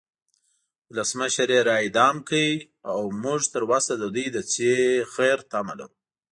[0.89, 2.49] ولسمشر یی را اعدام کړو
[2.91, 4.37] او مونږ تروسه د دوی د
[5.13, 5.95] خیر تمه لرو